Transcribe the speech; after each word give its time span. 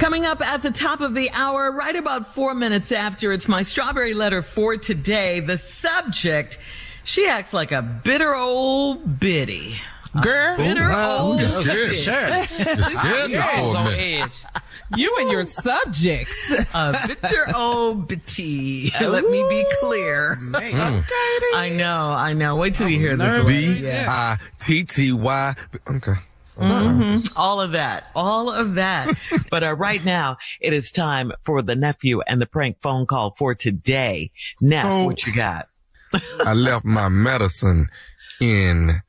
Coming 0.00 0.24
up 0.24 0.40
at 0.40 0.62
the 0.62 0.70
top 0.70 1.02
of 1.02 1.12
the 1.12 1.30
hour, 1.32 1.70
right 1.70 1.94
about 1.94 2.34
four 2.34 2.54
minutes 2.54 2.90
after, 2.90 3.32
it's 3.34 3.46
my 3.46 3.62
strawberry 3.62 4.14
letter 4.14 4.40
for 4.40 4.78
today. 4.78 5.40
The 5.40 5.58
subject, 5.58 6.58
she 7.04 7.28
acts 7.28 7.52
like 7.52 7.70
a 7.70 7.82
bitter 7.82 8.34
old 8.34 9.20
biddy. 9.20 9.78
Girl, 10.22 10.54
oh, 10.54 10.56
bitter 10.56 10.90
old 10.90 11.40
That's 11.40 11.58
biddy. 11.58 11.68
good. 11.68 11.96
Sure. 11.96 12.26
It's 12.30 13.02
good 13.02 13.30
You're 13.30 13.42
for 13.42 13.58
always 13.58 13.76
on 13.76 14.00
edge. 14.00 14.44
You 14.96 15.14
and 15.20 15.30
your 15.30 15.44
subjects. 15.44 16.50
A 16.72 17.06
bitter 17.06 17.54
old 17.54 18.08
bitty. 18.08 18.92
Let 19.02 19.24
me 19.24 19.46
be 19.50 19.66
clear. 19.80 20.38
Okay. 20.54 20.72
Hmm. 20.72 21.56
I 21.56 21.68
know, 21.68 22.08
I 22.10 22.32
know. 22.32 22.56
Wait 22.56 22.74
till 22.74 22.88
you 22.88 22.98
hear 22.98 23.16
this. 23.18 23.26
nervous. 23.26 23.44
letter. 23.68 23.74
B 23.80 23.86
Yeah. 23.86 24.06
I 24.08 24.38
T 24.64 24.82
T 24.84 25.12
Y. 25.12 25.54
Okay. 25.90 26.14
All 27.36 27.60
of 27.60 27.72
that, 27.72 28.08
all 28.14 28.50
of 28.50 28.74
that. 28.74 29.14
but 29.50 29.62
uh, 29.62 29.74
right 29.74 30.04
now, 30.04 30.36
it 30.60 30.72
is 30.72 30.92
time 30.92 31.32
for 31.44 31.62
the 31.62 31.74
nephew 31.74 32.20
and 32.26 32.40
the 32.40 32.46
prank 32.46 32.76
phone 32.82 33.06
call 33.06 33.34
for 33.36 33.54
today. 33.54 34.30
Neff, 34.60 34.86
Oh. 34.88 35.04
what 35.06 35.26
you 35.26 35.34
got? 35.34 35.68
I 36.44 36.54
left 36.54 36.84
my 36.84 37.08
medicine 37.08 37.88
in 38.40 39.02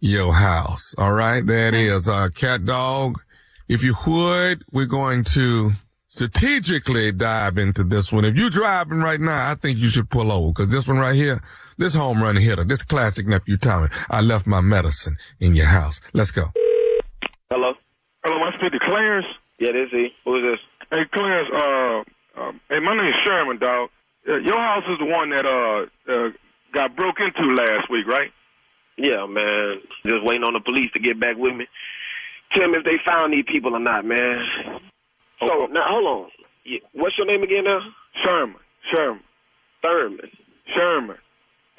your 0.00 0.34
house. 0.34 0.94
All 0.98 1.12
right. 1.12 1.44
That 1.44 1.74
is 1.74 1.80
it 1.80 1.96
is. 1.96 2.08
Uh, 2.08 2.28
cat 2.34 2.64
dog. 2.64 3.20
If 3.68 3.84
you 3.84 3.94
would, 4.06 4.64
we're 4.72 4.86
going 4.86 5.22
to 5.24 5.70
strategically 6.08 7.12
dive 7.12 7.56
into 7.56 7.84
this 7.84 8.12
one. 8.12 8.24
If 8.24 8.34
you're 8.36 8.50
driving 8.50 8.98
right 8.98 9.20
now, 9.20 9.50
I 9.50 9.54
think 9.54 9.78
you 9.78 9.88
should 9.88 10.10
pull 10.10 10.32
over 10.32 10.50
because 10.52 10.68
this 10.68 10.88
one 10.88 10.98
right 10.98 11.14
here, 11.14 11.40
this 11.78 11.94
home 11.94 12.20
run 12.20 12.34
hitter, 12.36 12.64
this 12.64 12.82
classic 12.82 13.28
nephew 13.28 13.56
Tommy, 13.56 13.88
I 14.10 14.20
left 14.20 14.46
my 14.46 14.60
medicine 14.60 15.16
in 15.38 15.54
your 15.54 15.66
house. 15.66 16.00
Let's 16.12 16.32
go. 16.32 16.46
Hello. 17.50 17.74
Hello, 18.22 18.36
I 18.44 18.56
speak 18.56 18.70
to 18.70 18.78
Clarence. 18.78 19.26
Yeah, 19.58 19.72
this 19.72 19.90
is. 19.92 20.12
Who 20.24 20.36
is 20.36 20.54
this? 20.54 20.60
Hey, 20.88 21.02
Clarence. 21.12 21.50
Uh, 21.50 22.40
um, 22.40 22.60
hey, 22.70 22.78
my 22.78 22.94
name's 22.94 23.16
Sherman, 23.24 23.58
dog. 23.58 23.90
Uh, 24.28 24.36
your 24.36 24.56
house 24.56 24.84
is 24.88 24.98
the 25.00 25.04
one 25.04 25.30
that 25.30 25.44
uh, 25.44 26.12
uh 26.12 26.30
got 26.72 26.94
broke 26.94 27.16
into 27.18 27.52
last 27.52 27.90
week, 27.90 28.06
right? 28.06 28.30
Yeah, 28.96 29.26
man. 29.26 29.80
Just 30.06 30.22
waiting 30.22 30.44
on 30.44 30.52
the 30.52 30.60
police 30.60 30.92
to 30.94 31.00
get 31.00 31.18
back 31.18 31.34
with 31.36 31.56
me. 31.56 31.66
Tell 32.52 32.68
me 32.68 32.78
if 32.78 32.84
they 32.84 33.02
found 33.04 33.32
these 33.32 33.46
people 33.50 33.74
or 33.74 33.80
not, 33.80 34.04
man. 34.04 34.46
So 35.40 35.66
now, 35.72 35.90
hold 35.90 36.06
on. 36.06 36.30
What's 36.92 37.18
your 37.18 37.26
name 37.26 37.42
again 37.42 37.64
now? 37.64 37.80
Sherman. 38.22 38.60
Sherman. 38.94 39.24
Thurman. 39.82 40.30
Sherman. 40.72 41.16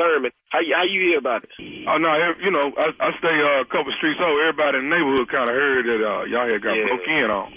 Thurman. 0.02 0.32
How 0.50 0.60
you 0.66 0.74
how 0.74 0.84
you 0.84 1.00
hear 1.14 1.20
about 1.22 1.46
it? 1.46 1.54
Oh 1.86 1.98
no, 2.02 2.10
you 2.42 2.50
know, 2.50 2.74
I, 2.74 2.90
I 2.98 3.10
stay 3.22 3.38
uh, 3.38 3.62
a 3.62 3.70
couple 3.70 3.94
streets 4.02 4.18
over. 4.18 4.42
Everybody 4.50 4.82
in 4.82 4.90
the 4.90 4.96
neighborhood 4.98 5.30
kind 5.30 5.46
of 5.50 5.54
heard 5.56 5.86
that 5.86 6.02
uh, 6.02 6.24
y'all 6.26 6.50
had 6.50 6.62
got 6.66 6.74
Yeah. 6.74 6.90
broke 6.90 7.06
in 7.06 7.30
on. 7.30 7.48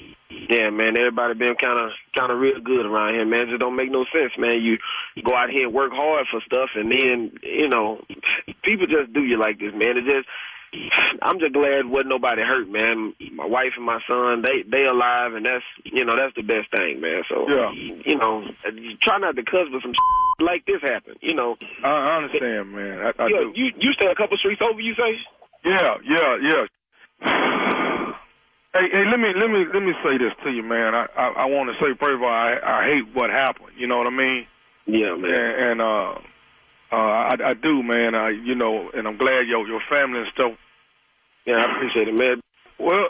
Yeah, 0.50 0.68
man. 0.68 0.96
Everybody 0.96 1.34
been 1.34 1.54
kind 1.56 1.78
of 1.80 1.90
kind 2.12 2.28
of 2.32 2.38
real 2.38 2.60
good 2.60 2.84
around 2.84 3.14
here, 3.14 3.24
man. 3.24 3.48
It 3.48 3.56
just 3.56 3.60
don't 3.64 3.76
make 3.76 3.90
no 3.90 4.04
sense, 4.12 4.32
man. 4.36 4.60
You 4.60 4.76
go 5.24 5.32
out 5.34 5.48
here 5.48 5.64
and 5.64 5.72
work 5.72 5.92
hard 5.94 6.26
for 6.30 6.40
stuff, 6.44 6.70
and 6.76 6.90
then 6.90 7.32
you 7.42 7.68
know, 7.68 8.04
people 8.64 8.86
just 8.86 9.12
do 9.14 9.22
you 9.24 9.38
like 9.40 9.58
this, 9.58 9.72
man. 9.72 9.96
It 9.96 10.04
just. 10.04 10.28
I'm 11.22 11.38
just 11.38 11.52
glad 11.52 11.86
wasn't 11.86 12.08
nobody 12.08 12.42
hurt, 12.42 12.68
man. 12.68 13.14
My 13.32 13.46
wife 13.46 13.72
and 13.76 13.86
my 13.86 14.00
son, 14.06 14.42
they 14.42 14.62
they 14.68 14.84
alive, 14.84 15.34
and 15.34 15.44
that's 15.46 15.64
you 15.84 16.04
know 16.04 16.16
that's 16.16 16.34
the 16.34 16.42
best 16.42 16.70
thing, 16.70 17.00
man. 17.00 17.22
So 17.28 17.48
Yeah. 17.48 17.70
you 17.72 18.16
know, 18.18 18.44
try 19.02 19.18
not 19.18 19.36
to 19.36 19.42
cuss, 19.42 19.68
but 19.72 19.82
some 19.82 19.94
like 20.40 20.66
this 20.66 20.82
happen. 20.82 21.14
You 21.20 21.34
know, 21.34 21.56
I, 21.82 21.88
I 21.88 22.16
understand, 22.24 22.72
man. 22.72 22.98
I, 23.06 23.22
I 23.22 23.26
you, 23.28 23.52
you 23.54 23.66
you 23.78 23.92
stay 23.92 24.06
a 24.06 24.14
couple 24.14 24.36
streets 24.36 24.62
over, 24.62 24.80
you 24.80 24.94
say? 24.94 25.18
Yeah, 25.64 25.96
yeah, 26.04 26.36
yeah. 26.42 26.64
hey, 28.74 28.88
hey, 28.90 29.04
let 29.10 29.18
me 29.20 29.32
let 29.36 29.50
me 29.50 29.64
let 29.72 29.82
me 29.82 29.92
say 30.02 30.18
this 30.18 30.32
to 30.44 30.50
you, 30.50 30.62
man. 30.62 30.94
I 30.94 31.06
I, 31.16 31.26
I 31.28 31.44
want 31.46 31.70
to 31.70 31.74
say 31.80 31.94
first 31.98 32.16
of 32.16 32.22
all, 32.22 32.28
I, 32.28 32.58
I 32.62 32.84
hate 32.86 33.14
what 33.14 33.30
happened. 33.30 33.72
You 33.76 33.86
know 33.86 33.98
what 33.98 34.06
I 34.06 34.10
mean? 34.10 34.46
Yeah, 34.86 35.14
man. 35.16 35.30
And, 35.32 35.62
and 35.70 35.80
uh, 35.80 36.14
uh, 36.92 36.96
I, 36.96 37.34
I 37.50 37.54
do, 37.54 37.82
man. 37.82 38.14
I, 38.14 38.30
you 38.30 38.54
know, 38.54 38.90
and 38.92 39.08
I'm 39.08 39.16
glad 39.16 39.46
your 39.48 39.66
your 39.66 39.80
family 39.88 40.20
and 40.20 40.28
stuff. 40.34 40.52
Yeah, 41.46 41.56
I 41.56 41.76
appreciate 41.76 42.08
it, 42.08 42.14
man. 42.14 42.40
Well, 42.78 43.08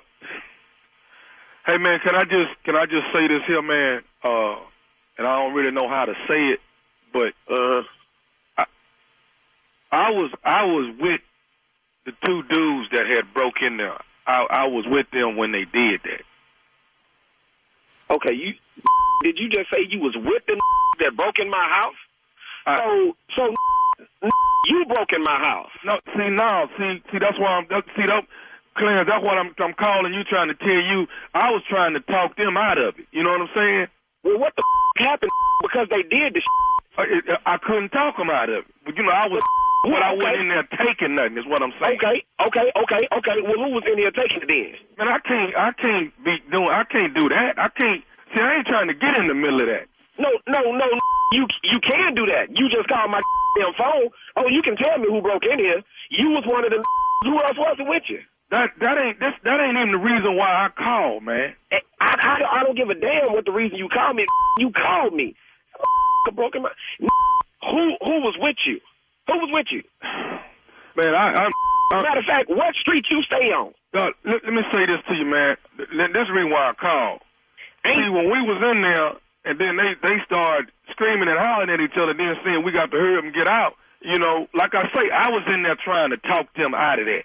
hey, 1.67 1.79
man, 1.79 2.01
can 2.01 2.15
I 2.15 2.25
just 2.25 2.51
can 2.65 2.77
I 2.77 2.87
just 2.87 3.07
say 3.13 3.29
this 3.29 3.43
here, 3.47 3.63
man? 3.63 4.03
Uh, 4.23 4.57
and 5.19 5.27
I 5.27 5.39
don't 5.43 5.55
really 5.55 5.71
know 5.71 5.89
how 5.89 6.05
to 6.05 6.15
say 6.29 6.49
it, 6.55 6.61
but 7.13 7.33
Uh, 7.53 7.83
I 9.93 10.11
was 10.11 10.31
I 10.45 10.65
was 10.65 10.93
with 10.99 11.21
the 12.05 12.13
two 12.25 12.43
dudes 12.45 12.91
that 12.91 13.07
had 13.07 13.33
broke 13.33 13.63
in 13.63 13.77
there. 13.77 13.97
I 14.27 14.47
I 14.51 14.67
was 14.67 14.85
with 14.89 15.07
them 15.13 15.37
when 15.37 15.53
they 15.53 15.65
did 15.65 16.01
that. 16.03 16.23
okay, 18.11 18.33
you 18.33 18.55
did 19.23 19.39
you 19.39 19.49
just 19.49 19.71
say 19.71 19.87
you 19.89 20.01
was 20.01 20.17
with 20.17 20.43
the 20.47 20.61
that 21.01 21.17
broke 21.17 21.39
in 21.39 21.49
my 21.49 21.69
house? 21.69 21.95
I- 22.67 22.79
so 22.79 23.17
so 23.37 23.55
you 24.69 24.85
broke 24.87 25.13
in 25.13 25.23
my 25.23 25.39
house. 25.39 25.71
No, 25.85 26.01
see 26.17 26.31
now, 26.31 26.69
see, 26.79 27.03
see 27.13 27.19
that's 27.19 27.39
why 27.39 27.59
I'm 27.61 27.67
that- 27.71 27.85
see 27.97 28.07
that, 28.07 28.25
Clarence. 28.77 29.09
That's 29.09 29.23
what 29.25 29.39
I'm 29.39 29.55
I'm 29.59 29.75
calling 29.75 30.15
you, 30.15 30.25
trying 30.25 30.49
to 30.49 30.55
tell 30.55 30.83
you. 30.83 31.07
I 31.35 31.51
was 31.51 31.63
trying 31.69 31.95
to 31.95 32.01
talk 32.01 32.37
them 32.37 32.57
out 32.57 32.79
of 32.79 32.99
it. 32.99 33.07
You 33.13 33.23
know 33.23 33.31
what 33.31 33.43
I'm 33.43 33.55
saying? 33.55 33.87
Well, 34.25 34.39
what 34.39 34.55
the 34.57 34.63
f- 34.63 35.07
happened? 35.07 35.31
Because 35.63 35.89
they 35.89 36.03
did 36.03 36.35
the 36.35 36.43
I, 36.99 37.03
uh, 37.03 37.05
it, 37.09 37.25
uh, 37.31 37.39
I 37.47 37.57
couldn't 37.57 37.89
talk 37.89 38.19
them 38.19 38.29
out 38.29 38.51
of 38.51 38.63
it. 38.63 38.65
But 38.85 38.97
you 38.97 39.03
know, 39.03 39.13
I 39.13 39.27
was 39.27 39.41
but 39.85 40.01
I 40.01 40.13
okay. 40.13 40.23
wasn't 40.23 40.41
in 40.41 40.49
there 40.49 40.69
taking 40.81 41.15
nothing. 41.15 41.37
Is 41.39 41.47
what 41.47 41.63
I'm 41.63 41.73
saying. 41.81 41.97
Okay, 42.01 42.25
okay, 42.41 42.69
okay, 42.73 43.03
okay. 43.13 43.37
Well, 43.45 43.61
who 43.61 43.73
was 43.77 43.85
in 43.85 43.97
here 43.99 44.11
taking 44.13 44.41
it 44.41 44.49
then? 44.49 44.77
Man, 44.97 45.09
I 45.09 45.21
can't, 45.21 45.53
I 45.57 45.73
can't 45.77 46.09
be 46.25 46.41
doing, 46.51 46.69
I 46.73 46.85
can't 46.85 47.13
do 47.15 47.29
that. 47.29 47.59
I 47.61 47.69
can't. 47.69 48.01
See, 48.33 48.41
I 48.41 48.57
ain't 48.61 48.67
trying 48.67 48.89
to 48.89 48.95
get 48.97 49.17
in 49.17 49.29
the 49.29 49.35
middle 49.37 49.61
of 49.61 49.69
that. 49.69 49.89
No, 50.19 50.29
no, 50.49 50.61
no. 50.73 50.87
You 51.33 51.47
you 51.65 51.81
can 51.81 52.15
do 52.15 52.27
that. 52.27 52.49
You 52.53 52.69
just 52.69 52.89
called 52.89 53.11
my 53.11 53.21
damn 53.57 53.75
phone. 53.75 54.09
Oh, 54.37 54.49
you 54.49 54.63
can 54.63 54.77
tell 54.77 54.99
me 54.99 55.07
who 55.09 55.21
broke 55.23 55.45
in 55.45 55.59
here. 55.59 55.83
You 56.11 56.31
was 56.31 56.45
one 56.47 56.65
of 56.65 56.71
the. 56.71 56.83
Who 57.25 57.41
else 57.41 57.57
was 57.57 57.77
it 57.81 57.89
with 57.89 58.03
you? 58.09 58.21
That 58.51 58.71
that 58.81 58.99
ain't 58.99 59.19
this 59.19 59.33
that 59.45 59.59
ain't 59.59 59.79
even 59.79 59.93
the 59.93 59.99
reason 59.99 60.37
why 60.37 60.67
I 60.67 60.69
called, 60.77 61.23
man. 61.23 61.55
I, 61.73 61.79
I, 62.21 62.61
I 62.61 62.65
don't 62.65 62.77
give 62.77 62.91
a 62.91 62.95
damn 62.95 63.33
what 63.33 63.47
the 63.47 63.53
reason 63.53 63.79
you 63.79 63.89
called 63.89 64.17
me. 64.17 64.27
You 64.59 64.71
called 64.71 65.15
me. 65.15 65.35
Broken 66.35 66.63
my. 66.63 66.71
Who 67.71 67.97
who 68.05 68.21
was 68.21 68.37
with 68.39 68.57
you? 68.67 68.79
Who 69.27 69.39
was 69.39 69.49
with 69.53 69.67
you? 69.71 69.83
Man, 70.97 71.15
I, 71.15 71.49
I, 71.49 71.51
I 71.93 72.03
Matter 72.03 72.21
of 72.21 72.25
fact, 72.27 72.49
what 72.51 72.75
street 72.77 73.07
you 73.11 73.23
stay 73.23 73.51
on? 73.51 73.73
uh, 73.95 74.11
let, 74.25 74.45
let 74.45 74.53
me 74.53 74.63
say 74.73 74.87
this 74.87 75.01
to 75.09 75.15
you, 75.15 75.25
man. 75.25 75.57
Th- 75.77 75.89
This 76.13 76.23
is 76.23 76.29
the 76.29 76.35
reason 76.35 76.51
why 76.51 76.71
I 76.71 76.75
called. 76.79 77.21
See, 77.85 78.09
when 78.11 78.31
we 78.31 78.41
was 78.47 78.63
in 78.63 78.83
there, 78.83 79.13
and 79.45 79.59
then 79.59 79.77
they 79.77 79.95
they 80.07 80.17
started 80.27 80.71
screaming 80.95 81.29
and 81.29 81.39
hollering 81.39 81.75
at 81.75 81.83
each 81.83 81.99
other, 81.99 82.15
then 82.15 82.39
saying 82.47 82.63
we 82.63 82.71
got 82.71 82.95
to 82.95 82.97
hurry 82.97 83.19
up 83.19 83.27
and 83.27 83.35
get 83.35 83.51
out. 83.51 83.75
You 84.01 84.19
know, 84.19 84.47
like 84.55 84.75
I 84.79 84.87
say, 84.95 85.11
I 85.11 85.29
was 85.35 85.43
in 85.51 85.67
there 85.67 85.77
trying 85.81 86.11
to 86.11 86.19
talk 86.23 86.47
them 86.55 86.75
out 86.75 87.01
of 87.03 87.07
that. 87.07 87.25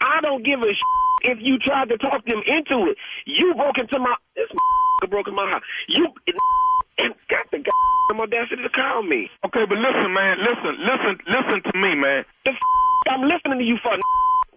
I 0.00 0.20
don't 0.22 0.44
give 0.44 0.62
a 0.62 0.72
if 1.22 1.38
you 1.42 1.58
tried 1.58 1.88
to 1.90 1.98
talk 1.98 2.24
them 2.24 2.40
into 2.46 2.88
it. 2.90 2.96
You 3.26 3.52
broke 3.54 3.78
into 3.78 3.98
my 3.98 4.14
this 4.36 4.48
broke 5.10 5.28
in 5.28 5.34
my 5.34 5.50
house. 5.50 5.62
You 5.88 6.08
and 6.98 7.14
got 7.28 7.50
the 7.50 7.58
goddamn 7.66 8.22
audacity 8.22 8.62
to 8.62 8.70
call 8.70 9.02
me. 9.02 9.28
Okay, 9.44 9.64
but 9.68 9.78
listen, 9.78 10.14
man, 10.14 10.38
listen, 10.38 10.74
listen, 10.82 11.12
listen 11.26 11.58
to 11.66 11.78
me, 11.78 11.94
man. 11.94 12.24
The 12.44 12.52
I'm 13.10 13.22
listening 13.22 13.58
to 13.58 13.64
you 13.64 13.78
for. 13.82 13.92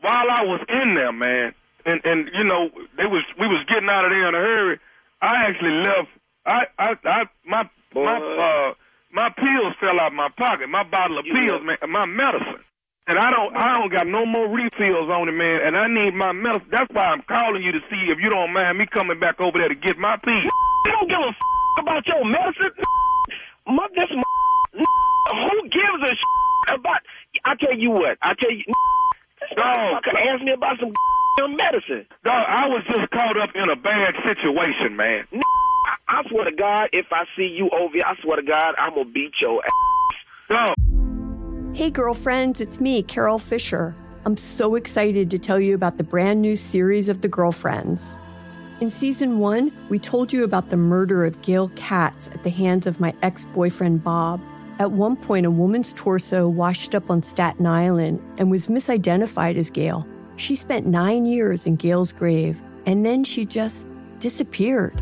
While 0.01 0.29
I 0.29 0.41
was 0.41 0.61
in 0.67 0.95
there, 0.95 1.13
man, 1.13 1.53
and 1.85 2.01
and 2.03 2.29
you 2.33 2.43
know 2.43 2.69
they 2.97 3.05
was 3.05 3.23
we 3.39 3.47
was 3.47 3.65
getting 3.67 3.89
out 3.89 4.05
of 4.05 4.11
there 4.11 4.29
in 4.29 4.35
a 4.35 4.39
hurry. 4.39 4.79
I 5.21 5.49
actually 5.49 5.77
left. 5.81 6.09
I 6.45 6.65
I 6.77 6.93
I 7.05 7.23
my 7.45 7.69
my 7.95 8.17
uh 8.17 8.73
my 9.11 9.29
pills 9.35 9.75
fell 9.79 9.99
out 9.99 10.15
of 10.15 10.17
my 10.17 10.29
pocket. 10.37 10.69
My 10.69 10.83
bottle 10.83 11.19
of 11.19 11.25
pills, 11.25 11.61
man, 11.63 11.77
my 11.91 12.05
medicine. 12.05 12.63
And 13.07 13.19
I 13.19 13.31
don't 13.31 13.55
I 13.55 13.79
don't 13.79 13.91
got 13.91 14.07
no 14.07 14.25
more 14.25 14.47
refills 14.47 15.09
on 15.09 15.27
it, 15.27 15.35
man. 15.35 15.61
And 15.65 15.75
I 15.75 15.87
need 15.87 16.15
my 16.15 16.31
medicine. 16.31 16.69
That's 16.71 16.91
why 16.93 17.11
I'm 17.11 17.23
calling 17.27 17.63
you 17.63 17.71
to 17.71 17.81
see 17.89 18.07
if 18.07 18.19
you 18.23 18.29
don't 18.29 18.53
mind 18.53 18.77
me 18.77 18.85
coming 18.87 19.19
back 19.19 19.39
over 19.41 19.59
there 19.59 19.67
to 19.67 19.75
get 19.75 19.97
my 19.97 20.15
pills. 20.23 20.47
I 20.87 20.91
don't 20.95 21.09
give 21.09 21.19
a 21.19 21.31
about 21.81 22.07
your 22.07 22.23
medicine. 22.25 22.71
My, 23.67 23.87
this 23.93 24.09
who 24.73 25.61
gives 25.69 26.01
a 26.01 26.73
about? 26.73 27.01
I 27.45 27.55
tell 27.55 27.77
you 27.77 27.91
what. 27.91 28.17
I 28.21 28.33
tell 28.33 28.51
you. 28.51 28.63
This 29.39 29.57
motherfucker 29.57 30.17
asked 30.33 30.43
me 30.43 30.51
about 30.51 30.77
some 30.79 30.93
medicine. 31.55 32.05
Dog, 32.23 32.45
I 32.47 32.67
was 32.67 32.83
just 32.85 33.09
caught 33.11 33.37
up 33.37 33.49
in 33.55 33.69
a 33.69 33.75
bad 33.75 34.13
situation, 34.25 34.95
man. 34.95 35.25
I, 35.85 36.19
I 36.19 36.29
swear 36.29 36.45
to 36.45 36.55
God, 36.55 36.89
if 36.93 37.07
I 37.11 37.25
see 37.35 37.47
you 37.47 37.69
over 37.69 37.93
here, 37.93 38.03
I 38.05 38.15
swear 38.21 38.37
to 38.37 38.43
God, 38.43 38.75
I'm 38.77 38.93
gonna 38.93 39.09
beat 39.09 39.33
your 39.41 39.61
ass. 39.63 39.71
Dog. 40.49 40.75
Hey, 41.75 41.89
girlfriends, 41.89 42.59
it's 42.59 42.79
me, 42.79 43.01
Carole 43.01 43.39
Fisher. 43.39 43.95
I'm 44.25 44.37
so 44.37 44.75
excited 44.75 45.31
to 45.31 45.39
tell 45.39 45.59
you 45.59 45.73
about 45.73 45.97
the 45.97 46.03
brand 46.03 46.41
new 46.41 46.55
series 46.55 47.09
of 47.09 47.21
The 47.21 47.27
Girlfriends. 47.27 48.19
In 48.81 48.89
season 48.89 49.39
one, 49.39 49.71
we 49.89 49.97
told 49.97 50.33
you 50.33 50.43
about 50.43 50.69
the 50.69 50.77
murder 50.77 51.25
of 51.25 51.41
Gail 51.41 51.69
Katz 51.75 52.27
at 52.27 52.43
the 52.43 52.49
hands 52.49 52.85
of 52.85 52.99
my 52.99 53.13
ex 53.21 53.45
boyfriend, 53.53 54.03
Bob. 54.03 54.41
At 54.79 54.91
one 54.91 55.15
point, 55.15 55.45
a 55.45 55.51
woman's 55.51 55.93
torso 55.93 56.47
washed 56.49 56.93
up 56.93 57.09
on 57.09 57.23
Staten 57.23 57.65
Island 57.65 58.19
and 58.37 58.51
was 58.51 58.67
misidentified 58.67 59.55
as 59.55 59.69
Gail. 59.69 60.07
She 60.35 60.55
spent 60.55 60.87
nine 60.87 61.25
years 61.25 61.65
in 61.65 61.75
Gail's 61.75 62.11
grave, 62.11 62.59
and 62.85 63.05
then 63.05 63.23
she 63.23 63.45
just 63.45 63.85
disappeared. 64.19 65.01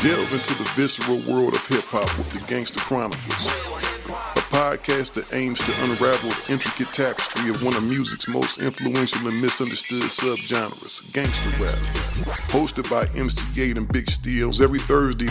Delve 0.00 0.32
into 0.32 0.54
the 0.54 0.70
visceral 0.76 1.18
world 1.26 1.54
of 1.54 1.66
hip 1.66 1.82
hop 1.86 2.06
with 2.16 2.30
the 2.30 2.38
Gangster 2.46 2.78
Chronicles, 2.78 3.46
a 3.48 4.46
podcast 4.54 5.14
that 5.14 5.34
aims 5.34 5.58
to 5.58 5.72
unravel 5.82 6.30
the 6.30 6.52
intricate 6.52 6.94
tapestry 6.94 7.50
of 7.50 7.64
one 7.64 7.74
of 7.74 7.82
music's 7.82 8.28
most 8.28 8.62
influential 8.62 9.26
and 9.26 9.42
misunderstood 9.42 10.02
subgenres, 10.02 11.12
gangster 11.12 11.50
rap. 11.58 11.74
Hosted 12.54 12.88
by 12.88 13.10
MC 13.18 13.42
Eiht 13.60 13.76
and 13.76 13.92
Big 13.92 14.08
Steels 14.08 14.60
every 14.60 14.78
Thursday, 14.78 15.26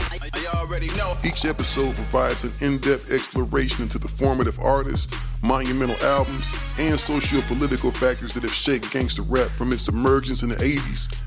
each 1.24 1.46
episode 1.46 1.96
provides 1.96 2.44
an 2.44 2.52
in-depth 2.60 3.10
exploration 3.10 3.84
into 3.84 3.98
the 3.98 4.10
formative 4.10 4.60
artists, 4.60 5.08
monumental 5.44 5.96
albums, 6.06 6.54
and 6.78 7.00
socio-political 7.00 7.92
factors 7.92 8.34
that 8.34 8.44
have 8.44 8.54
shaped 8.54 8.92
gangster 8.92 9.22
rap 9.22 9.48
from 9.52 9.72
its 9.72 9.88
emergence 9.88 10.44
in 10.44 10.50
the 10.50 10.56
80s 10.56 11.27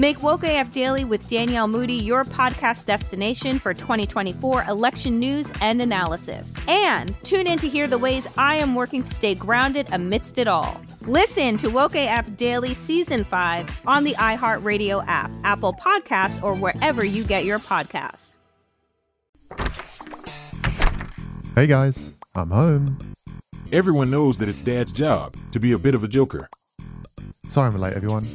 Make 0.00 0.22
Woke 0.22 0.44
AF 0.44 0.72
Daily 0.72 1.04
with 1.04 1.28
Danielle 1.28 1.68
Moody 1.68 1.92
your 1.92 2.24
podcast 2.24 2.86
destination 2.86 3.58
for 3.58 3.74
2024 3.74 4.64
election 4.64 5.20
news 5.20 5.52
and 5.60 5.82
analysis. 5.82 6.54
And 6.66 7.14
tune 7.22 7.46
in 7.46 7.58
to 7.58 7.68
hear 7.68 7.86
the 7.86 7.98
ways 7.98 8.26
I 8.38 8.54
am 8.54 8.74
working 8.74 9.02
to 9.02 9.12
stay 9.12 9.34
grounded 9.34 9.88
amidst 9.92 10.38
it 10.38 10.48
all. 10.48 10.80
Listen 11.02 11.58
to 11.58 11.68
Woke 11.68 11.96
AF 11.96 12.34
Daily 12.38 12.72
Season 12.72 13.24
5 13.24 13.82
on 13.86 14.04
the 14.04 14.14
iHeartRadio 14.14 15.04
app, 15.06 15.30
Apple 15.44 15.74
Podcasts, 15.74 16.42
or 16.42 16.54
wherever 16.54 17.04
you 17.04 17.22
get 17.22 17.44
your 17.44 17.58
podcasts. 17.58 18.38
Hey 21.54 21.66
guys, 21.66 22.14
I'm 22.34 22.48
home. 22.48 23.14
Everyone 23.70 24.10
knows 24.10 24.38
that 24.38 24.48
it's 24.48 24.62
Dad's 24.62 24.92
job 24.92 25.36
to 25.52 25.60
be 25.60 25.72
a 25.72 25.78
bit 25.78 25.94
of 25.94 26.02
a 26.04 26.08
joker. 26.08 26.48
Sorry 27.50 27.66
I'm 27.66 27.76
late, 27.76 27.92
everyone. 27.92 28.34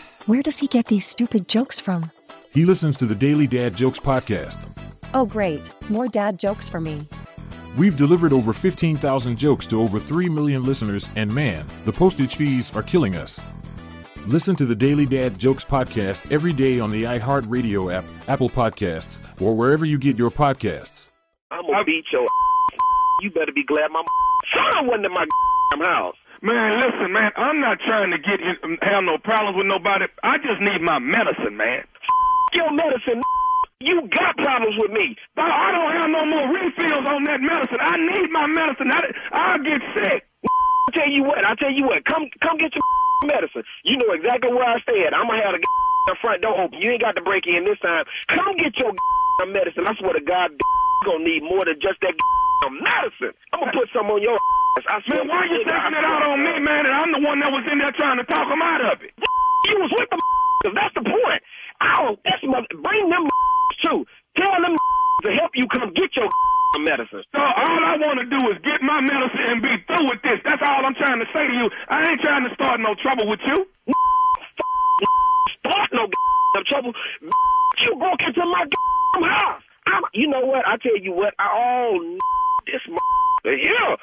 Where 0.27 0.41
does 0.41 0.57
he 0.59 0.67
get 0.67 0.85
these 0.87 1.05
stupid 1.05 1.47
jokes 1.47 1.79
from? 1.79 2.11
He 2.53 2.65
listens 2.65 2.97
to 2.97 3.05
the 3.05 3.15
Daily 3.15 3.47
Dad 3.47 3.75
Jokes 3.75 3.99
podcast. 3.99 4.59
Oh, 5.13 5.25
great. 5.25 5.71
More 5.89 6.07
dad 6.07 6.37
jokes 6.39 6.69
for 6.69 6.79
me. 6.79 7.07
We've 7.77 7.95
delivered 7.95 8.33
over 8.33 8.53
15,000 8.53 9.37
jokes 9.37 9.65
to 9.67 9.81
over 9.81 9.99
3 9.99 10.29
million 10.29 10.63
listeners, 10.65 11.07
and 11.15 11.33
man, 11.33 11.65
the 11.85 11.91
postage 11.93 12.35
fees 12.35 12.71
are 12.75 12.83
killing 12.83 13.15
us. 13.15 13.39
Listen 14.27 14.55
to 14.57 14.65
the 14.65 14.75
Daily 14.75 15.05
Dad 15.05 15.39
Jokes 15.39 15.65
podcast 15.65 16.31
every 16.31 16.53
day 16.53 16.79
on 16.79 16.91
the 16.91 17.03
iHeartRadio 17.03 17.91
app, 17.93 18.03
Apple 18.27 18.49
Podcasts, 18.49 19.21
or 19.41 19.55
wherever 19.55 19.85
you 19.85 19.97
get 19.97 20.17
your 20.17 20.29
podcasts. 20.29 21.09
I'm 21.49 21.65
gonna 21.65 21.83
beat 21.83 22.05
your 22.13 22.27
You 23.21 23.31
better 23.31 23.51
be 23.53 23.63
glad 23.63 23.89
my 23.91 24.03
son 24.53 24.87
wasn't 24.87 25.05
in 25.05 25.13
my 25.13 25.25
house. 25.79 26.15
Man, 26.41 26.81
listen, 26.81 27.13
man, 27.13 27.29
I'm 27.37 27.61
not 27.61 27.77
trying 27.85 28.09
to 28.09 28.17
get 28.17 28.41
in, 28.41 28.57
um, 28.65 28.73
have 28.81 29.05
no 29.05 29.21
problems 29.21 29.61
with 29.61 29.69
nobody. 29.69 30.09
I 30.25 30.41
just 30.41 30.57
need 30.57 30.81
my 30.81 30.97
medicine, 30.97 31.53
man. 31.53 31.85
Your 32.57 32.73
medicine. 32.73 33.21
You 33.77 34.09
got 34.09 34.37
problems 34.41 34.73
with 34.81 34.89
me. 34.89 35.13
But 35.37 35.53
I 35.53 35.69
don't 35.69 35.93
have 35.93 36.09
no 36.09 36.25
more 36.25 36.49
refills 36.49 37.05
on 37.05 37.29
that 37.29 37.41
medicine. 37.45 37.77
I 37.77 37.93
need 37.93 38.33
my 38.33 38.49
medicine. 38.49 38.89
I, 38.89 39.05
I'll 39.33 39.61
get 39.61 39.85
sick. 39.93 40.25
I 40.25 40.89
tell 40.97 41.09
you 41.13 41.21
what, 41.21 41.45
I 41.45 41.53
tell 41.61 41.69
you 41.69 41.85
what, 41.85 42.05
come 42.09 42.25
come 42.41 42.57
get 42.57 42.73
your 42.73 42.85
medicine. 43.29 43.61
You 43.85 44.01
know 44.01 44.09
exactly 44.09 44.49
where 44.49 44.65
I 44.65 44.81
stand. 44.81 45.13
I'm 45.13 45.29
gonna 45.29 45.45
have 45.45 45.53
the 46.09 46.17
front 46.25 46.41
door 46.41 46.57
open. 46.57 46.81
You 46.81 46.89
ain't 46.89 47.05
got 47.05 47.13
to 47.17 47.25
break 47.25 47.45
in 47.45 47.69
this 47.69 47.77
time. 47.85 48.05
Come 48.33 48.57
get 48.57 48.73
your 48.81 48.93
medicine. 49.45 49.85
I 49.85 49.93
swear 50.01 50.17
to 50.17 50.25
God, 50.25 50.57
you 50.57 51.05
gonna 51.05 51.21
need 51.21 51.45
more 51.45 51.65
than 51.69 51.77
just 51.77 52.01
that 52.01 52.17
medicine. 52.69 53.37
I'm 53.53 53.61
gonna 53.61 53.77
put 53.77 53.93
some 53.93 54.09
on 54.09 54.21
your 54.25 54.33
ass. 54.33 54.39
I 54.41 54.41
swear. 54.41 54.60
Man, 54.71 55.27
why 55.27 55.43
you 55.51 55.59
taking 55.67 55.95
it 55.99 56.05
out 56.05 56.23
on 56.23 56.39
me, 56.39 56.59
man? 56.63 56.87
And 56.87 56.95
I'm 56.95 57.11
the 57.11 57.19
one 57.19 57.39
that 57.43 57.51
was 57.51 57.67
in 57.67 57.77
there 57.79 57.91
trying 57.91 58.17
to 58.17 58.25
talk 58.25 58.47
him 58.47 58.61
out 58.61 58.81
of 58.93 59.01
it. 59.03 59.11
You 59.61 59.77
was 59.77 59.93
with 59.93 60.09
the 60.09 60.17
cause 60.17 60.73
That's 60.73 60.95
the 60.97 61.05
point. 61.05 61.41
Oh, 61.85 62.17
that's 62.25 62.41
mother. 62.41 62.65
Bring 62.81 63.13
them 63.13 63.29
too. 63.85 64.09
Tell 64.33 64.57
them 64.57 64.73
to 65.21 65.29
help 65.37 65.53
you 65.53 65.69
come 65.69 65.93
get 65.93 66.17
your 66.17 66.25
medicine. 66.81 67.21
So 67.29 67.37
all 67.37 67.81
I 67.85 67.93
want 68.01 68.17
to 68.21 68.25
do 68.25 68.41
is 68.49 68.57
get 68.65 68.81
my 68.81 69.01
medicine 69.05 69.53
and 69.53 69.61
be 69.61 69.77
through 69.85 70.09
with 70.09 70.17
this. 70.25 70.41
That's 70.41 70.65
all 70.65 70.81
I'm 70.81 70.97
trying 70.97 71.21
to 71.21 71.29
say 71.29 71.45
to 71.45 71.53
you. 71.53 71.69
I 71.93 72.09
ain't 72.09 72.21
trying 72.25 72.41
to 72.49 72.53
start 72.57 72.81
no 72.81 72.97
trouble 73.05 73.29
with 73.29 73.39
you. 73.45 73.69
Start 75.61 75.89
no 75.93 76.09
trouble. 76.65 76.93
You 77.85 77.95
broke 78.01 78.21
into 78.25 78.41
my 78.41 78.65
house. 79.29 79.61
I'm, 79.85 80.01
you 80.13 80.27
know 80.27 80.41
what? 80.41 80.65
I 80.65 80.77
tell 80.81 80.97
you 80.97 81.13
what. 81.13 81.37
I, 81.37 81.45
oh, 81.53 82.17
this 82.65 82.81
here. 83.43 83.97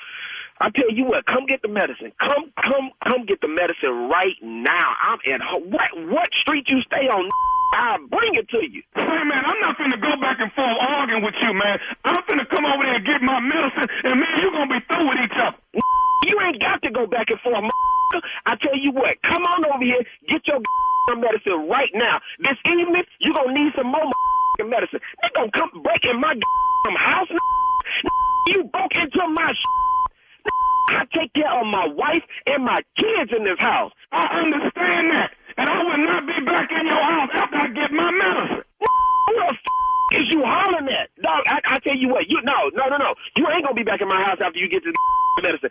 I 0.61 0.71
tell 0.75 0.91
you 0.91 1.05
what, 1.07 1.27
come 1.27 1.47
get 1.47 1.63
the 1.63 1.71
medicine. 1.71 2.11
Come, 2.19 2.51
come, 2.59 2.91
come 3.07 3.27
get 3.27 3.41
the 3.41 3.49
medicine 3.49 4.11
right 4.11 4.35
now. 4.43 4.91
I'm 5.07 5.19
at 5.31 5.41
what 5.71 5.91
what 6.11 6.29
street 6.35 6.67
you 6.67 6.83
stay 6.83 7.07
on? 7.07 7.31
I'll 7.79 8.03
bring 8.09 8.35
it 8.35 8.49
to 8.51 8.65
you. 8.65 8.83
Hey 8.97 9.23
man, 9.29 9.45
I'm 9.45 9.61
not 9.61 9.77
finna 9.79 10.01
go 10.01 10.19
back 10.19 10.41
and 10.41 10.51
forth 10.53 10.79
arguing 10.81 11.23
with 11.23 11.37
you, 11.43 11.53
man. 11.55 11.79
I'm 12.05 12.23
finna 12.27 12.49
come 12.49 12.67
over 12.67 12.83
there 12.83 12.97
and 12.97 13.07
get 13.07 13.23
my 13.23 13.39
medicine, 13.39 13.87
and 14.03 14.19
man, 14.19 14.35
you're 14.43 14.51
gonna 14.51 14.73
be 14.73 14.83
through 14.89 15.07
with 15.09 15.21
each 15.25 15.39
other. 15.39 15.59
You 16.27 16.35
ain't 16.43 16.61
got 16.61 16.83
to 16.83 16.91
go 16.91 17.07
back 17.07 17.31
and 17.31 17.39
forth. 17.41 17.55
I 18.47 18.57
tell 18.59 18.77
you 18.77 18.91
what, 18.91 19.23
come 19.23 19.47
on 19.47 19.65
over 19.65 19.85
here, 19.85 20.03
get 20.29 20.43
your 20.49 20.59
medicine 21.17 21.69
right 21.71 21.89
now. 21.95 22.19
This 22.41 22.59
evening, 22.67 23.05
you 23.21 23.33
gonna 23.33 23.55
need 23.55 23.73
some 23.77 23.87
more 23.87 24.11
medicine. 24.67 25.01
They 25.23 25.29
gonna 25.35 25.53
come 25.55 25.71
break 25.83 26.03
in 26.05 26.21
my 26.21 26.35
house. 26.99 27.29
You 28.49 28.65
broke 28.65 28.93
into 28.95 29.23
my. 29.29 29.55
I 30.89 31.05
take 31.13 31.33
care 31.35 31.53
of 31.53 31.67
my 31.67 31.87
wife 31.87 32.25
and 32.47 32.65
my 32.65 32.81
kids 32.97 33.31
in 33.37 33.45
this 33.45 33.59
house. 33.59 33.93
I 34.13 34.41
understand 34.41 35.13
that. 35.13 35.31
And 35.59 35.69
I 35.69 35.83
will 35.85 36.01
not 36.01 36.23
be 36.27 36.39
back 36.47 36.71
in 36.73 36.87
your 36.87 37.03
house 37.03 37.31
after 37.35 37.57
I 37.57 37.69
get 37.75 37.91
my 37.93 38.11
medicine. 38.11 38.65
Who 38.81 39.35
the 39.37 39.53
is 40.09 40.25
you 40.33 40.41
hollering 40.41 40.89
at? 40.89 41.13
Dog, 41.21 41.45
I, 41.45 41.61
I 41.69 41.79
tell 41.85 41.97
you 41.97 42.09
what, 42.09 42.31
you 42.33 42.41
no, 42.41 42.73
no, 42.73 42.89
no, 42.89 42.97
no. 42.97 43.13
You 43.37 43.45
ain't 43.53 43.65
gonna 43.65 43.77
be 43.77 43.85
back 43.85 44.01
in 44.01 44.09
my 44.09 44.25
house 44.25 44.41
after 44.41 44.57
you 44.57 44.69
get 44.69 44.81
this 44.81 44.97
medicine. 45.45 45.69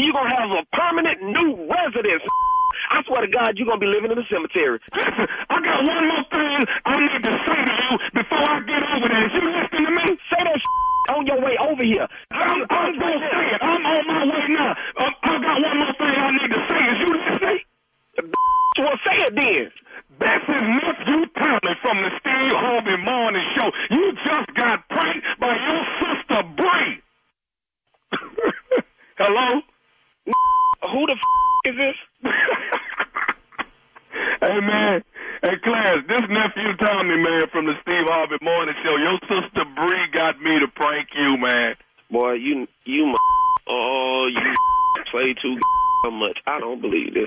You 0.00 0.12
gonna 0.12 0.32
have 0.32 0.48
a 0.48 0.64
permanent 0.72 1.20
new 1.20 1.68
residence. 1.68 2.24
I 2.88 3.02
swear 3.04 3.20
to 3.20 3.28
God, 3.28 3.58
you're 3.60 3.68
gonna 3.68 3.82
be 3.82 3.90
living 3.90 4.08
in 4.08 4.16
the 4.16 4.28
cemetery. 4.32 4.80
Listen, 4.96 5.26
I 5.50 5.56
got 5.60 5.84
one 5.84 6.04
more 6.08 6.24
thing 6.32 6.58
I 6.86 6.94
need 6.96 7.22
to 7.26 7.34
say 7.44 7.58
to 7.60 7.74
you 7.76 7.92
before 8.16 8.46
I 8.48 8.58
get 8.64 8.80
over 8.80 9.08
there. 9.08 9.24
Is 9.28 9.32
you 9.36 9.44
listening 9.52 9.84
to 9.84 9.92
me? 9.92 10.06
Say 10.32 10.40
that 10.48 10.60
on 11.12 11.26
your 11.26 11.40
way 11.40 11.56
over 11.60 11.84
here. 11.84 12.06
I'm, 12.30 12.64
I'm 12.70 12.92
gonna 12.96 13.20
say 13.20 13.47
Hello? 29.18 29.60
Who 30.94 31.06
the 31.10 31.18
f- 31.18 31.66
is 31.66 31.74
this? 31.74 31.98
hey 34.40 34.60
man, 34.62 35.02
hey 35.42 35.58
class, 35.64 35.98
this 36.06 36.22
nephew 36.30 36.70
Tommy 36.78 37.18
man 37.18 37.50
from 37.50 37.66
the 37.66 37.74
Steve 37.82 38.06
Harvey 38.06 38.38
Morning 38.40 38.78
Show. 38.86 38.94
Your 38.94 39.18
sister 39.26 39.66
Bree 39.74 40.06
got 40.14 40.38
me 40.38 40.62
to 40.62 40.68
prank 40.70 41.08
you, 41.18 41.36
man. 41.36 41.74
Boy, 42.12 42.34
you 42.34 42.68
you 42.84 43.06
my 43.06 43.18
oh 43.66 44.30
you 44.30 44.54
play 45.10 45.34
too 45.42 45.58
much. 46.14 46.38
I 46.46 46.60
don't 46.60 46.80
believe 46.80 47.12
this. 47.12 47.26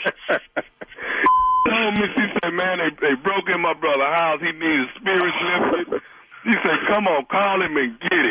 told 1.67 1.99
me, 1.99 2.07
she 2.15 2.23
said, 2.39 2.55
man, 2.55 2.79
they, 2.79 2.95
they 3.03 3.15
broke 3.19 3.51
in 3.51 3.59
my 3.59 3.73
brother's 3.73 4.15
house. 4.15 4.39
He 4.39 4.55
needs 4.55 4.87
spirits 4.95 5.35
lifted. 5.43 5.99
She 6.47 6.55
said, 6.63 6.79
come 6.87 7.05
on, 7.11 7.25
call 7.27 7.61
him 7.61 7.75
and 7.75 7.99
get 7.99 8.15
it. 8.15 8.30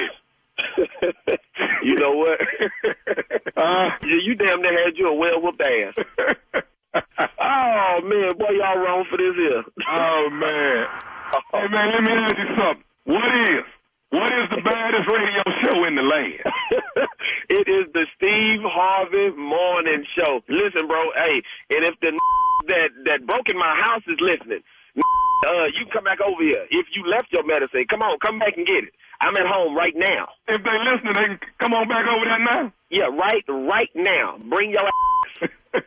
You 2.01 2.07
know 2.07 2.17
what? 2.17 2.41
uh, 3.57 3.89
you 4.03 4.35
damn 4.35 4.63
near 4.63 4.85
had 4.85 4.97
you 4.97 5.09
a 5.09 5.15
well 5.15 5.41
whooped 5.43 5.61
ass. 5.61 5.95
oh 7.41 8.01
man, 8.05 8.39
boy, 8.39 8.57
y'all 8.57 8.79
wrong 8.79 9.05
for 9.11 9.19
this 9.19 9.37
here. 9.37 9.63
oh 9.89 10.29
man. 10.33 10.87
Hey 11.53 11.69
man, 11.69 11.93
let 11.93 12.03
me 12.03 12.13
ask 12.13 12.37
you 12.39 12.49
something. 12.57 12.85
What 13.05 13.31
is 13.53 13.65
what 14.11 14.33
is 14.33 14.49
the 14.51 14.63
baddest 14.65 15.07
radio 15.09 15.45
show 15.63 15.85
in 15.85 15.95
the 15.95 16.03
land? 16.03 16.41
it 17.51 17.69
is 17.69 17.93
the 17.93 18.07
Steve 18.17 18.65
Harvey 18.65 19.31
Morning 19.37 20.05
Show. 20.17 20.41
Listen, 20.49 20.89
bro, 20.89 21.05
hey, 21.15 21.43
and 21.71 21.85
if 21.85 22.01
the 22.01 22.19
that 22.69 22.89
that 23.05 23.27
broke 23.27 23.49
in 23.49 23.59
my 23.59 23.77
house 23.77 24.03
is 24.09 24.19
listening, 24.21 24.63
uh, 24.97 25.67
you 25.73 25.85
can 25.85 25.93
come 25.93 26.05
back 26.05 26.21
over 26.21 26.43
here. 26.43 26.65
If 26.71 26.87
you 26.97 27.05
left 27.07 27.33
your 27.33 27.45
medicine, 27.45 27.85
come 27.89 28.03
on, 28.03 28.19
come 28.19 28.39
back 28.39 28.57
and 28.57 28.67
get 28.67 28.85
it. 28.89 28.95
I'm 29.21 29.37
at 29.37 29.47
home 29.47 29.77
right 29.77 29.95
now. 29.97 30.29
If 30.49 30.65
they 30.65 30.77
listening, 30.81 31.13
they 31.13 31.29
can 31.37 31.39
come 31.61 31.73
on 31.75 31.87
back 31.89 32.05
over 32.09 32.25
there 32.25 32.39
now. 32.45 32.73
Yeah, 32.91 33.05
right, 33.05 33.45
right 33.49 33.91
now. 33.95 34.39
Bring 34.49 34.71
your 34.71 34.87
ass. 34.87 35.51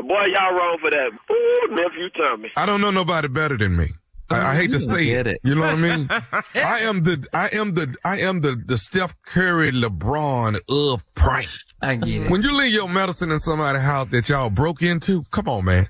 Boy, 0.00 0.24
y'all 0.26 0.54
wrong 0.54 0.78
for 0.80 0.90
that. 0.90 1.10
Ooh, 1.30 1.74
nephew 1.74 2.10
Tommy. 2.10 2.50
I 2.56 2.66
don't 2.66 2.80
know 2.80 2.90
nobody 2.90 3.28
better 3.28 3.56
than 3.56 3.76
me. 3.76 3.88
I, 4.30 4.52
I 4.52 4.54
hate 4.54 4.72
to 4.72 4.80
say 4.80 5.08
it, 5.10 5.26
it, 5.26 5.40
You 5.42 5.54
know 5.54 5.60
what 5.62 5.70
I 5.70 5.76
mean? 5.76 6.08
I 6.54 6.78
am 6.84 7.02
the, 7.02 7.26
I 7.34 7.50
am 7.52 7.74
the, 7.74 7.94
I 8.04 8.20
am 8.20 8.40
the, 8.40 8.56
the 8.64 8.78
Steph 8.78 9.14
Curry 9.22 9.70
LeBron 9.70 10.58
of 10.68 11.14
prank. 11.14 11.48
I 11.82 11.96
get 11.96 12.22
it. 12.22 12.30
When 12.30 12.42
you 12.42 12.56
leave 12.56 12.72
your 12.72 12.88
medicine 12.88 13.30
in 13.30 13.40
somebody's 13.40 13.82
house 13.82 14.08
that 14.08 14.28
y'all 14.28 14.50
broke 14.50 14.82
into, 14.82 15.24
come 15.30 15.48
on, 15.48 15.66
man. 15.66 15.88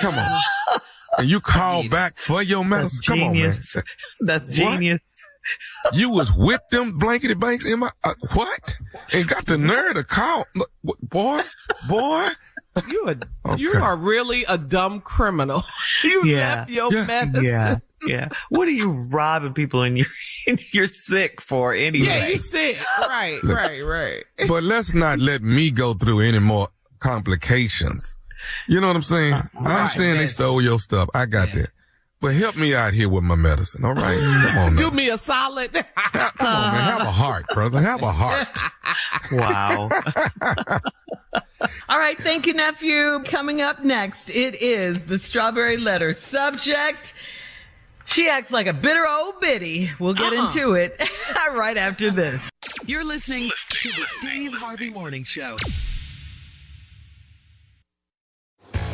Come 0.00 0.14
on. 0.14 0.40
and 1.18 1.28
you 1.28 1.40
call 1.40 1.88
back 1.88 2.16
for 2.16 2.42
your 2.42 2.64
medicine. 2.64 3.02
Come 3.04 3.22
on, 3.22 3.38
man. 3.38 3.60
That's 4.20 4.50
genius. 4.50 5.00
What? 5.00 5.11
You 5.92 6.10
was 6.10 6.32
with 6.36 6.60
them 6.70 6.98
blankety 6.98 7.34
banks 7.34 7.64
in 7.64 7.80
my 7.80 7.90
uh, 8.04 8.14
what? 8.34 8.78
And 9.12 9.26
got 9.26 9.46
the 9.46 9.58
nerve 9.58 9.94
to 9.94 10.04
call, 10.04 10.44
boy, 11.02 11.40
boy. 11.88 12.28
You 12.88 13.08
a, 13.08 13.16
okay. 13.50 13.60
you 13.60 13.72
are 13.72 13.96
really 13.96 14.44
a 14.44 14.56
dumb 14.56 15.02
criminal. 15.02 15.62
you 16.04 16.24
yeah. 16.24 16.54
left 16.54 16.70
your 16.70 16.92
yeah. 16.92 17.04
medicine. 17.04 17.44
Yeah. 17.44 17.78
Yeah. 18.04 18.28
What 18.48 18.66
are 18.66 18.72
you 18.72 18.90
robbing 18.90 19.52
people 19.52 19.82
in 19.82 19.96
your 19.96 20.06
you're 20.72 20.86
sick 20.86 21.40
for 21.40 21.74
anyway. 21.74 22.06
Yeah, 22.06 22.28
you 22.28 22.38
sick. 22.38 22.78
Right, 23.00 23.38
right, 23.44 23.80
right. 23.82 24.24
But 24.48 24.62
let's 24.62 24.94
not 24.94 25.18
let 25.18 25.42
me 25.42 25.70
go 25.70 25.94
through 25.94 26.20
any 26.20 26.40
more 26.40 26.68
complications. 26.98 28.16
You 28.66 28.80
know 28.80 28.88
what 28.88 28.96
I'm 28.96 29.02
saying? 29.02 29.34
I 29.34 29.76
understand 29.76 30.18
they 30.18 30.26
stole 30.26 30.60
your 30.60 30.80
stuff. 30.80 31.08
I 31.14 31.26
got 31.26 31.52
that. 31.52 31.70
But 32.22 32.34
help 32.34 32.56
me 32.56 32.72
out 32.74 32.94
here 32.94 33.08
with 33.08 33.24
my 33.24 33.34
medicine, 33.34 33.84
all 33.84 33.94
right? 33.94 34.18
Come 34.18 34.56
on 34.58 34.76
Do 34.76 34.90
now. 34.90 34.96
me 34.96 35.08
a 35.10 35.18
solid. 35.18 35.72
Come 35.74 35.84
on, 36.40 36.72
man. 36.72 36.84
Have 36.84 37.00
a 37.00 37.04
heart, 37.04 37.44
brother. 37.52 37.80
Have 37.80 38.02
a 38.02 38.12
heart. 38.12 38.48
Wow. 39.32 39.88
All 41.88 41.98
right, 41.98 42.18
thank 42.18 42.46
you, 42.46 42.52
nephew. 42.54 43.20
Coming 43.24 43.62
up 43.62 43.82
next, 43.84 44.28
it 44.28 44.60
is 44.60 45.04
the 45.04 45.18
strawberry 45.18 45.76
letter 45.78 46.12
subject. 46.12 47.14
She 48.04 48.28
acts 48.28 48.50
like 48.50 48.66
a 48.66 48.72
bitter 48.74 49.06
old 49.06 49.40
biddy. 49.40 49.90
We'll 49.98 50.12
get 50.14 50.32
Uh-uh. 50.32 50.48
into 50.48 50.72
it 50.74 51.00
right 51.54 51.76
after 51.78 52.10
this. 52.10 52.42
You're 52.84 53.04
listening 53.04 53.50
to 53.70 53.88
the 53.88 54.04
Steve 54.18 54.52
Harvey 54.52 54.90
Morning 54.90 55.24
Show. 55.24 55.56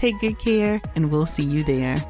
Take 0.00 0.18
good 0.18 0.38
care, 0.38 0.80
and 0.96 1.10
we'll 1.10 1.26
see 1.26 1.42
you 1.42 1.62
there. 1.62 2.02